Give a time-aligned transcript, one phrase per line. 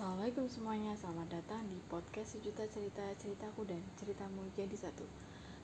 [0.00, 5.04] Assalamualaikum semuanya, selamat datang di podcast sejuta cerita ceritaku dan ceritamu jadi satu.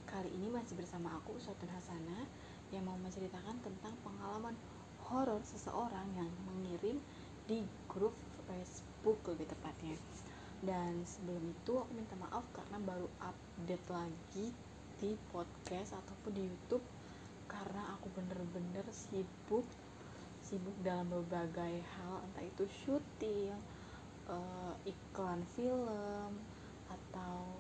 [0.05, 2.29] Kali ini masih bersama aku, Sotun Hasana
[2.69, 4.53] Yang mau menceritakan tentang pengalaman
[5.09, 7.01] horor seseorang yang mengirim
[7.49, 8.13] di grup
[8.45, 9.97] Facebook lebih tepatnya.
[10.61, 14.53] Dan sebelum itu aku minta maaf karena baru update lagi
[15.01, 16.85] di podcast ataupun di Youtube
[17.49, 19.65] Karena aku bener-bener sibuk
[20.45, 23.57] sibuk dalam berbagai hal entah itu syuting
[24.31, 26.31] uh, iklan film
[26.87, 27.59] atau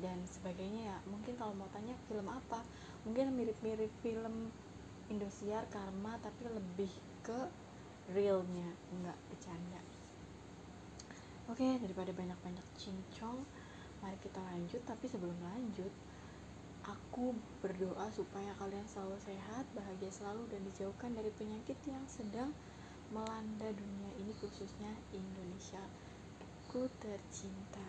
[0.00, 0.98] dan sebagainya ya.
[1.08, 2.60] Mungkin kalau mau tanya film apa?
[3.08, 4.52] Mungkin mirip-mirip film
[5.08, 6.90] Indosiar Karma tapi lebih
[7.22, 7.40] ke
[8.12, 9.80] realnya nggak bercanda.
[11.46, 13.38] Oke daripada banyak-banyak cincong
[14.02, 14.82] mari kita lanjut.
[14.82, 15.92] Tapi sebelum lanjut
[16.86, 22.50] aku berdoa supaya kalian selalu sehat bahagia selalu dan dijauhkan dari penyakit yang sedang
[23.14, 25.82] melanda dunia ini khususnya Indonesia.
[26.66, 27.86] Ku tercinta.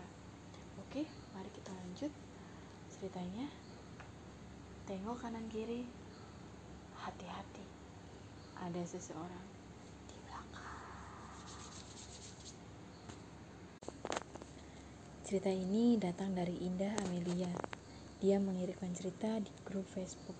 [0.78, 2.12] Oke mari kita lanjut
[2.92, 3.46] ceritanya.
[4.86, 5.84] Tengok kanan kiri.
[6.98, 7.64] Hati-hati
[8.58, 9.46] ada seseorang
[10.10, 10.82] di belakang.
[15.22, 17.50] Cerita ini datang dari Indah Amelia.
[18.18, 20.36] Dia mengirimkan cerita di grup Facebook.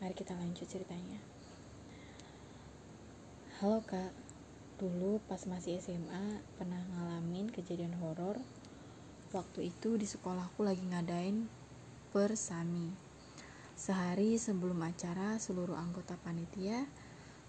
[0.00, 1.33] Mari kita lanjut ceritanya
[3.64, 4.12] Halo kak,
[4.76, 8.36] dulu pas masih SMA pernah ngalamin kejadian horor.
[9.32, 11.48] Waktu itu di sekolahku lagi ngadain
[12.12, 12.92] persami.
[13.72, 16.84] Sehari sebelum acara, seluruh anggota panitia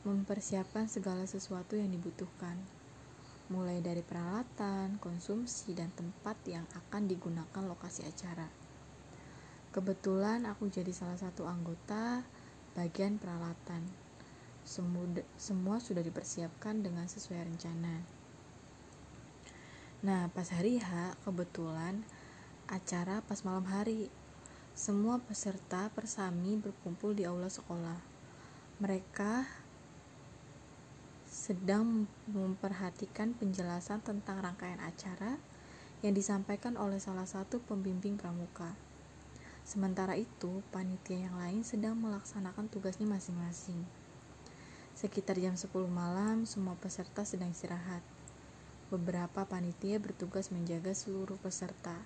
[0.08, 2.64] mempersiapkan segala sesuatu yang dibutuhkan.
[3.52, 8.48] Mulai dari peralatan, konsumsi, dan tempat yang akan digunakan lokasi acara.
[9.76, 12.24] Kebetulan aku jadi salah satu anggota
[12.72, 14.05] bagian peralatan
[14.66, 18.02] semua sudah dipersiapkan dengan sesuai rencana.
[20.02, 22.02] Nah, pas hari H, kebetulan
[22.66, 24.10] acara pas malam hari.
[24.76, 28.02] Semua peserta persami berkumpul di aula sekolah.
[28.84, 29.48] Mereka
[31.26, 35.40] sedang memperhatikan penjelasan tentang rangkaian acara
[36.04, 38.76] yang disampaikan oleh salah satu pembimbing pramuka.
[39.66, 44.05] Sementara itu, panitia yang lain sedang melaksanakan tugasnya masing-masing.
[44.96, 48.00] Sekitar jam 10 malam, semua peserta sedang istirahat.
[48.88, 52.00] Beberapa panitia bertugas menjaga seluruh peserta.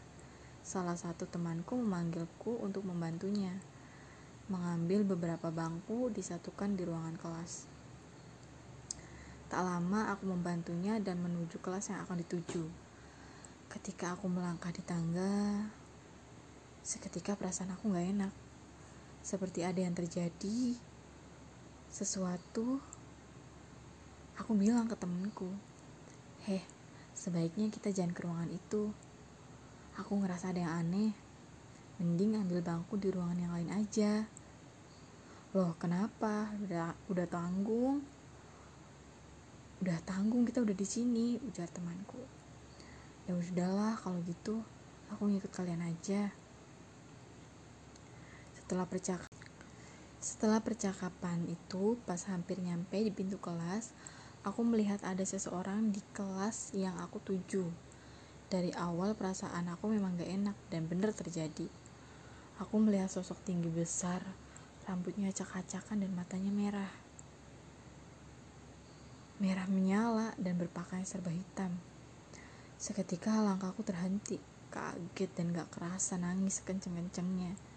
[0.66, 3.54] Salah satu temanku memanggilku untuk membantunya.
[4.50, 7.70] Mengambil beberapa bangku disatukan di ruangan kelas.
[9.54, 12.66] Tak lama aku membantunya dan menuju kelas yang akan dituju.
[13.70, 15.62] Ketika aku melangkah di tangga,
[16.82, 18.34] seketika perasaan aku gak enak.
[19.22, 20.89] Seperti ada yang terjadi
[21.90, 22.78] sesuatu
[24.38, 25.50] aku bilang ke temenku
[26.48, 26.80] heh
[27.20, 28.96] sebaiknya kita jangan ke ruangan itu.
[30.00, 31.12] Aku ngerasa ada yang aneh.
[32.00, 34.24] Mending ambil bangku di ruangan yang lain aja.
[35.52, 36.48] Loh kenapa?
[36.64, 38.00] Udah udah tanggung.
[39.84, 42.24] Udah tanggung kita udah di sini ujar temanku.
[43.28, 44.64] Ya udahlah kalau gitu
[45.12, 46.32] aku ngikut kalian aja.
[48.56, 49.49] Setelah percakapan
[50.20, 53.96] setelah percakapan itu, pas hampir nyampe di pintu kelas,
[54.44, 57.72] aku melihat ada seseorang di kelas yang aku tuju.
[58.52, 61.72] Dari awal perasaan aku memang gak enak dan bener terjadi.
[62.60, 64.20] Aku melihat sosok tinggi besar,
[64.84, 66.92] rambutnya acak-acakan dan matanya merah.
[69.40, 71.80] Merah menyala dan berpakaian serba hitam.
[72.76, 74.36] Seketika langkahku terhenti,
[74.68, 77.69] kaget dan gak kerasa nangis kenceng-kencengnya.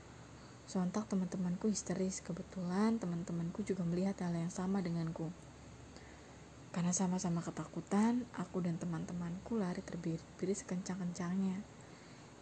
[0.62, 2.22] Sontak teman-temanku histeris.
[2.22, 5.34] Kebetulan teman-temanku juga melihat hal yang sama denganku.
[6.72, 11.60] Karena sama-sama ketakutan, aku dan teman-temanku lari terbirit-birit sekencang-kencangnya.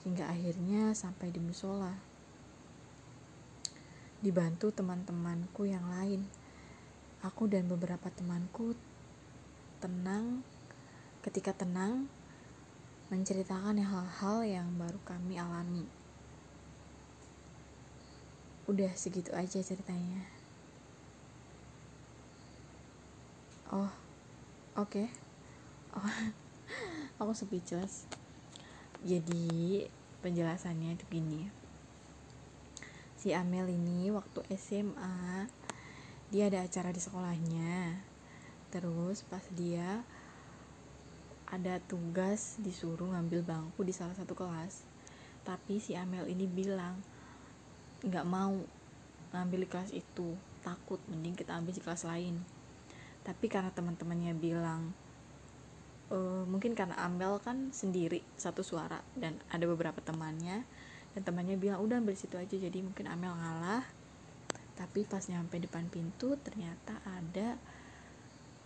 [0.04, 1.96] Hingga akhirnya sampai di musola.
[4.20, 6.28] Dibantu teman-temanku yang lain.
[7.24, 8.76] Aku dan beberapa temanku
[9.80, 10.44] tenang
[11.24, 12.08] ketika tenang
[13.08, 15.99] menceritakan hal-hal yang baru kami alami
[18.70, 20.22] udah segitu aja ceritanya.
[23.74, 23.90] Oh
[24.78, 24.94] oke.
[24.94, 25.06] Okay.
[25.98, 26.06] oh
[27.18, 28.06] aku speechless.
[29.02, 29.82] Jadi
[30.22, 31.50] penjelasannya itu gini.
[33.18, 35.50] Si Amel ini waktu SMA
[36.30, 37.98] dia ada acara di sekolahnya.
[38.70, 40.06] Terus pas dia
[41.50, 44.86] ada tugas disuruh ngambil bangku di salah satu kelas.
[45.42, 47.02] Tapi si Amel ini bilang
[48.04, 48.56] nggak mau
[49.30, 52.40] ngambil kelas itu takut mending kita ambil di kelas lain.
[53.24, 54.90] Tapi karena teman-temannya bilang
[56.10, 60.64] ehm, mungkin karena Amel kan sendiri satu suara dan ada beberapa temannya
[61.12, 62.56] dan temannya bilang udah ambil situ aja.
[62.56, 63.84] Jadi mungkin Amel ngalah
[64.80, 67.60] tapi pas nyampe depan pintu ternyata ada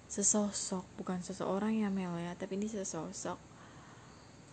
[0.07, 3.35] sesosok bukan seseorang ya Mel ya tapi ini sesosok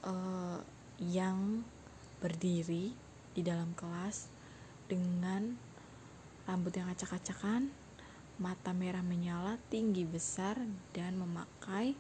[0.09, 0.57] uh,
[0.97, 1.61] yang
[2.17, 2.97] berdiri
[3.37, 4.40] di dalam kelas
[4.91, 5.55] dengan
[6.43, 7.71] rambut yang acak-acakan
[8.35, 10.59] mata merah menyala tinggi besar
[10.91, 11.95] dan memakai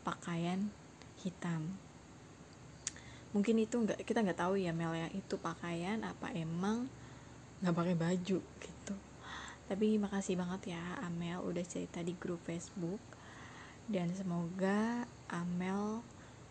[0.00, 0.72] pakaian
[1.20, 1.68] hitam.
[3.36, 5.12] Mungkin itu nggak kita nggak tahu ya Mel ya.
[5.12, 6.88] Itu pakaian apa emang
[7.60, 8.94] nggak pakai baju gitu.
[9.68, 13.02] Tapi makasih banget ya Amel udah cerita di grup Facebook.
[13.84, 16.00] Dan semoga Amel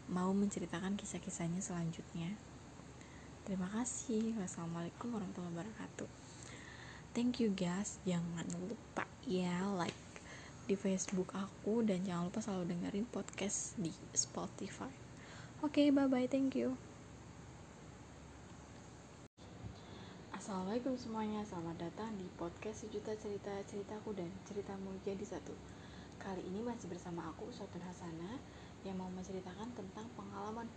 [0.05, 2.52] mau menceritakan kisah-kisahnya selanjutnya
[3.43, 6.09] terima kasih wassalamualaikum warahmatullahi wabarakatuh
[7.11, 9.95] thank you guys jangan lupa ya like
[10.67, 15.03] di Facebook aku dan jangan lupa selalu dengerin podcast di Spotify
[15.63, 16.27] Oke, okay, bye-bye.
[16.27, 16.75] Thank you.
[20.35, 25.55] Assalamualaikum semuanya, selamat datang di podcast sejuta cerita ceritaku dan ceritamu jadi satu.
[26.19, 28.43] Kali ini masih bersama aku, Sotun Hasana,
[28.83, 30.67] yang mau menceritakan tentang pengalaman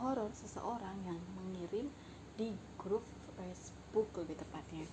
[0.00, 1.92] horor seseorang yang mengirim
[2.36, 3.02] di grup
[3.38, 4.86] Facebook lebih tepatnya.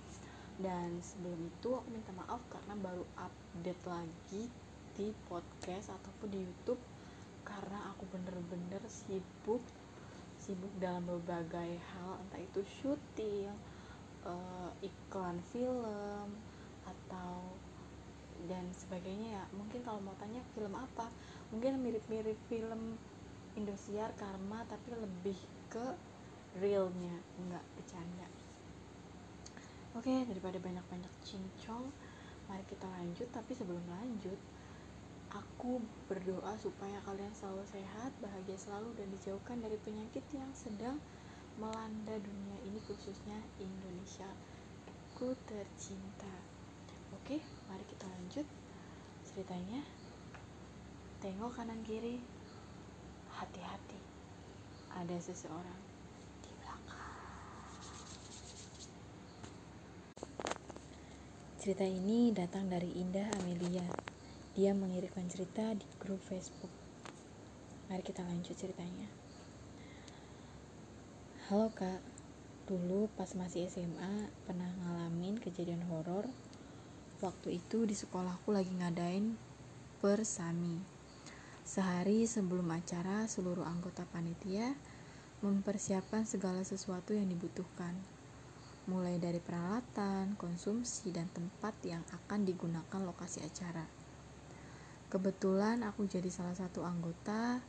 [0.57, 4.43] Dan sebelum itu aku minta maaf karena baru update lagi
[4.97, 6.81] di podcast ataupun di YouTube
[7.45, 9.61] karena aku bener-bener sibuk
[10.41, 13.53] sibuk dalam berbagai hal entah itu syuting
[14.25, 16.27] uh, iklan film
[16.85, 17.57] atau
[18.45, 21.09] dan sebagainya ya mungkin kalau mau tanya film apa
[21.49, 22.97] mungkin mirip-mirip film
[23.57, 25.37] Indosiar Karma tapi lebih
[25.73, 25.97] ke
[26.57, 28.27] realnya nggak bercanda
[29.97, 31.89] oke daripada banyak-banyak cincong
[32.49, 34.39] mari kita lanjut tapi sebelum lanjut
[35.35, 40.95] Aku berdoa supaya kalian selalu sehat, bahagia selalu, dan dijauhkan dari penyakit yang sedang
[41.59, 44.29] melanda dunia ini, khususnya Indonesia.
[45.19, 46.31] Ku tercinta.
[47.11, 48.47] Oke, mari kita lanjut
[49.27, 49.83] ceritanya.
[51.19, 52.23] Tengok kanan kiri,
[53.35, 53.99] hati-hati.
[54.95, 55.81] Ada seseorang
[56.39, 57.03] di belakang.
[61.67, 63.83] Cerita ini datang dari Indah Amelia
[64.55, 66.71] dia mengirimkan cerita di grup Facebook.
[67.91, 69.11] Mari kita lanjut ceritanya.
[71.51, 71.99] Halo kak,
[72.71, 76.31] dulu pas masih SMA pernah ngalamin kejadian horor.
[77.19, 79.35] Waktu itu di sekolahku lagi ngadain
[79.99, 80.79] persami.
[81.67, 84.71] Sehari sebelum acara, seluruh anggota panitia
[85.43, 87.99] mempersiapkan segala sesuatu yang dibutuhkan,
[88.87, 93.83] mulai dari peralatan, konsumsi, dan tempat yang akan digunakan lokasi acara.
[95.11, 97.59] Kebetulan aku jadi salah satu anggota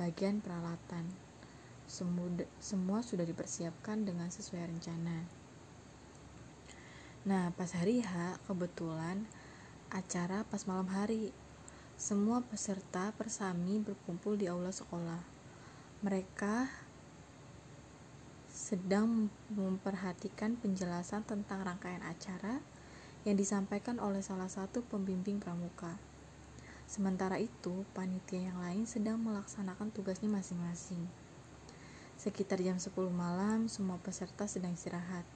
[0.00, 1.08] bagian peralatan.
[1.84, 5.28] Semua, semua sudah dipersiapkan dengan sesuai rencana.
[7.28, 9.28] Nah, pas hari H, kebetulan
[9.92, 11.36] acara pas malam hari.
[12.00, 15.22] Semua peserta persami berkumpul di aula sekolah.
[16.02, 16.66] Mereka
[18.62, 22.62] sedang memperhatikan penjelasan tentang rangkaian acara
[23.26, 25.98] yang disampaikan oleh salah satu pembimbing pramuka.
[26.86, 31.02] Sementara itu, panitia yang lain sedang melaksanakan tugasnya masing-masing.
[32.14, 35.26] Sekitar jam 10 malam, semua peserta sedang istirahat.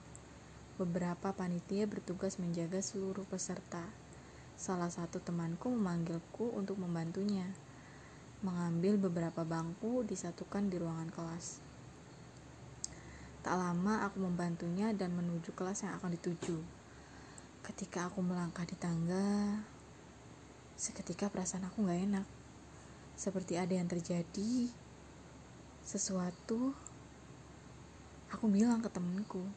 [0.79, 3.83] Beberapa panitia bertugas menjaga seluruh peserta.
[4.55, 7.51] Salah satu temanku memanggilku untuk membantunya.
[8.39, 11.76] Mengambil beberapa bangku disatukan di ruangan kelas.
[13.47, 16.59] Tak lama aku membantunya dan menuju kelas yang akan dituju.
[17.63, 19.55] Ketika aku melangkah di tangga,
[20.75, 22.27] Seketika perasaan aku gak enak.
[23.15, 24.67] Seperti ada yang terjadi
[25.79, 26.75] sesuatu.
[28.35, 29.47] Aku bilang ke temenku,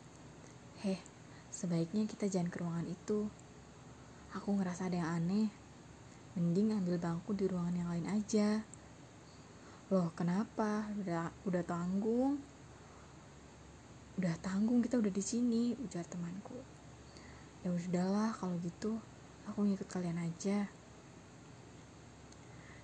[0.86, 1.02] Heh,
[1.50, 3.26] sebaiknya kita jangan ke ruangan itu.
[4.38, 5.50] Aku ngerasa ada yang aneh.
[6.38, 8.62] Mending ambil bangku di ruangan yang lain aja.
[9.90, 10.86] Loh, kenapa?
[10.94, 12.59] Udah udah tanggung.
[14.20, 16.52] Udah tanggung kita udah di sini, ujar temanku.
[17.64, 19.00] Ya udahlah kalau gitu,
[19.48, 20.68] aku ngikut kalian aja.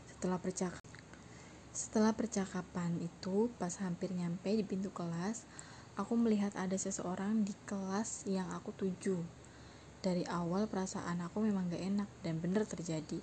[0.09, 0.97] Setelah percakapan
[1.77, 5.45] setelah percakapan itu, pas hampir nyampe di pintu kelas,
[6.01, 9.21] aku melihat ada seseorang di kelas yang aku tuju.
[10.01, 13.21] Dari awal perasaan aku memang gak enak dan benar terjadi.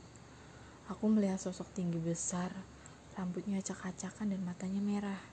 [0.86, 2.54] Aku melihat sosok tinggi besar,
[3.18, 5.33] rambutnya acak-acakan dan matanya merah.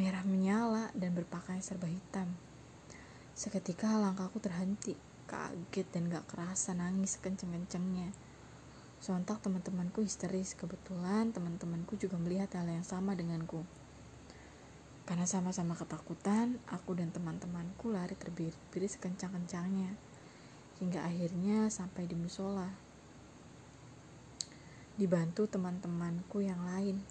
[0.00, 2.32] Merah menyala dan berpakaian serba hitam.
[3.36, 4.96] Seketika langkahku terhenti,
[5.28, 8.08] kaget dan gak kerasa nangis kenceng-kencengnya.
[8.96, 10.56] Sontak teman-temanku histeris.
[10.56, 13.60] Kebetulan teman-temanku juga melihat hal yang sama denganku.
[15.04, 20.00] Karena sama-sama ketakutan, aku dan teman-temanku lari terbirit-birit sekencang-kencangnya.
[20.80, 22.72] Hingga akhirnya sampai di musola.
[24.96, 27.04] Dibantu teman-temanku yang lain.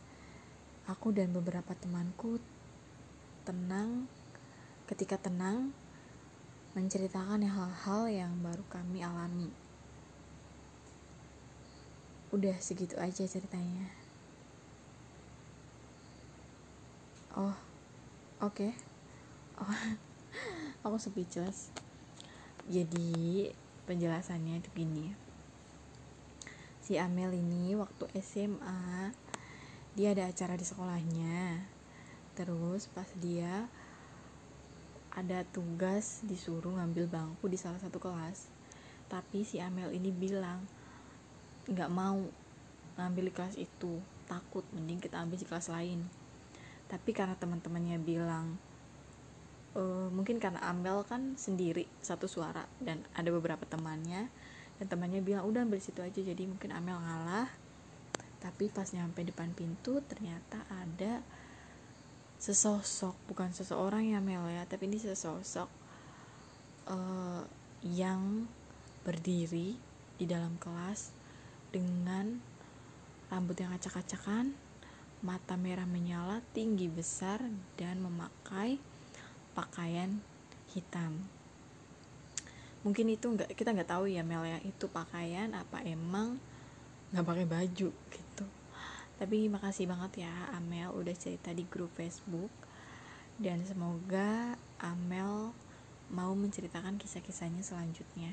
[0.89, 2.41] Aku dan beberapa temanku
[3.49, 4.05] tenang
[4.85, 5.73] ketika tenang
[6.77, 9.49] menceritakan hal-hal yang baru kami alami.
[12.29, 13.89] Udah segitu aja ceritanya.
[17.33, 17.57] Oh,
[18.37, 18.53] oke.
[18.53, 18.71] Okay.
[19.57, 19.65] Oh,
[20.85, 21.73] aku speechless.
[22.69, 23.49] Jadi
[23.89, 25.09] penjelasannya itu gini.
[26.85, 29.09] Si Amel ini waktu SMA
[29.97, 31.78] dia ada acara di sekolahnya.
[32.39, 33.67] Terus pas dia
[35.11, 38.47] ada tugas disuruh ngambil bangku di salah satu kelas.
[39.11, 40.63] Tapi si Amel ini bilang
[41.67, 42.23] nggak mau
[42.95, 43.99] ngambil kelas itu
[44.31, 46.07] takut mending kita ambil di kelas lain.
[46.87, 48.55] Tapi karena teman-temannya bilang
[49.75, 54.31] e, mungkin karena Amel kan sendiri satu suara dan ada beberapa temannya
[54.79, 57.51] dan temannya bilang udah ambil situ aja jadi mungkin Amel ngalah.
[58.39, 61.19] Tapi pas nyampe depan pintu ternyata ada
[62.39, 64.63] sesosok bukan seseorang ya Mel ya.
[64.63, 65.67] Tapi ini sesosok
[66.87, 67.43] uh,
[67.83, 68.47] yang
[69.03, 69.75] berdiri
[70.15, 71.11] di dalam kelas
[71.69, 72.39] dengan
[73.29, 74.55] rambut yang acak-acakan
[75.19, 77.43] mata merah menyala tinggi besar
[77.75, 78.79] dan memakai
[79.51, 80.23] pakaian
[80.71, 81.27] hitam.
[82.87, 84.63] Mungkin itu nggak kita nggak tahu ya Mel ya.
[84.63, 85.83] Itu pakaian apa?
[85.83, 86.39] Emang
[87.11, 88.28] nggak pakai baju gitu
[89.19, 92.49] tapi makasih banget ya Amel udah cerita di grup Facebook.
[93.35, 95.51] Dan semoga Amel
[96.07, 98.31] mau menceritakan kisah-kisahnya selanjutnya.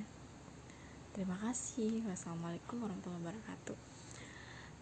[1.11, 2.07] Terima kasih.
[2.07, 3.79] Wassalamualaikum warahmatullahi wabarakatuh.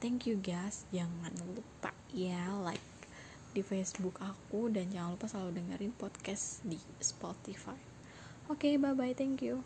[0.05, 0.85] Thank you guys.
[0.93, 2.85] Jangan lupa ya like
[3.57, 4.69] di Facebook aku.
[4.69, 7.81] Dan jangan lupa selalu dengerin podcast di Spotify.
[8.53, 9.65] Oke okay, bye bye thank you